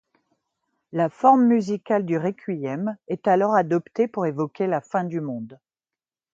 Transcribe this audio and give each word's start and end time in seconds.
La 0.91 1.09
forme 1.09 1.45
musicale 1.45 2.07
du 2.07 2.17
Requiem 2.17 2.97
est 3.07 3.27
alors 3.27 3.53
adoptée 3.53 4.07
pour 4.07 4.25
évoquer 4.25 4.65
la 4.65 4.81
fin 4.81 5.03
du 5.03 5.21
monde. 5.21 5.59